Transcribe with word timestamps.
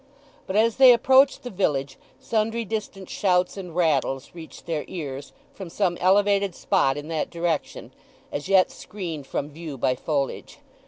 But 0.47 0.55
as 0.55 0.77
they 0.77 0.93
approached 0.93 1.43
the 1.43 1.51
village 1.51 1.99
sundry 2.19 2.65
distant 2.65 3.07
shouts 3.07 3.55
and 3.55 3.75
rattles 3.75 4.31
reached 4.33 4.65
their 4.65 4.83
ears 4.87 5.31
from 5.53 5.69
some 5.69 5.95
elevated 6.01 6.55
spot 6.55 6.97
in 6.97 7.07
that 7.09 7.29
direction, 7.29 7.93
as 8.31 8.49
yet 8.49 8.71
screened 8.71 9.27
from 9.27 9.51
view 9.51 9.77
by 9.77 9.93
foliage. 9.93 10.57